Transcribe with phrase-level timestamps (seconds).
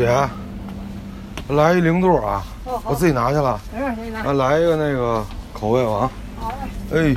[0.00, 0.08] 姐，
[1.54, 2.42] 来一零度啊！
[2.86, 3.60] 我自己拿去了。
[4.24, 6.08] 来一个那个口味吧啊！
[6.94, 7.14] 哎，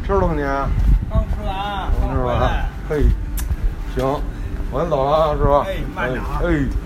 [0.05, 0.43] 吃了没？
[0.43, 1.91] 刚吃完。
[1.99, 2.69] 刚吃完。
[2.87, 3.07] 嘿，
[3.95, 4.21] 行，
[4.71, 5.53] 我先走了，啊，师傅。
[5.61, 6.41] 哎，慢点啊。
[6.43, 6.84] 哎。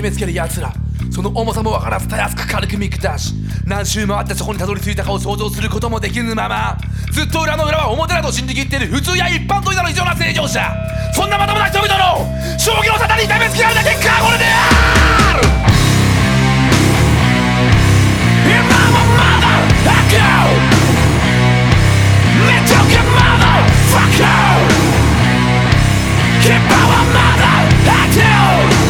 [0.00, 0.72] 決めつける奴ら
[1.12, 3.34] その重さも分からずたやすく軽く見下し
[3.66, 6.78] 何周回ってそこにたどり着いたかを想像することもできぬまま
[7.12, 10.58] ずっと裏の裏は表だと信じきっている普通や一般といたの異常な正常者
[11.12, 11.98] そんなまともな人々の
[12.58, 14.70] 将棋の沙汰に痛めつけられだけかはこれであ
[15.36, 15.44] る
[18.48, 18.64] If m a
[19.20, 20.16] mother, o e t
[22.88, 24.24] your o o mother fuck you
[26.40, 26.64] k e e our
[28.80, 28.89] mother, o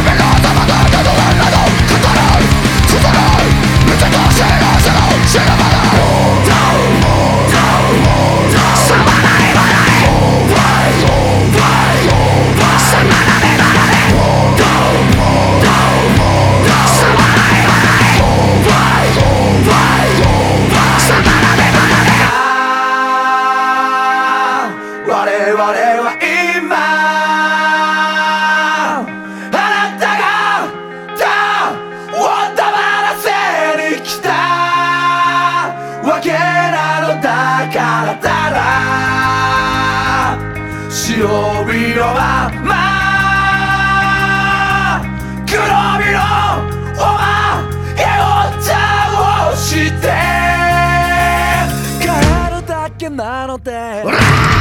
[0.00, 1.57] Si me
[53.58, 54.04] about that.
[54.06, 54.57] Ah!